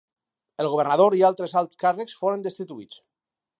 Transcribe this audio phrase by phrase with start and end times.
[0.63, 3.01] El governador i altres alt càrrecs foren destituïts.